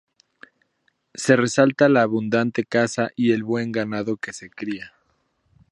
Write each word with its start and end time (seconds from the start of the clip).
Se 1.13 1.35
resalta 1.35 1.87
la 1.87 2.01
abundante 2.01 2.65
caza 2.65 3.11
y 3.15 3.33
el 3.33 3.43
buen 3.43 3.71
ganado 3.71 4.17
que 4.17 4.33
se 4.33 4.49
cría. 4.49 4.93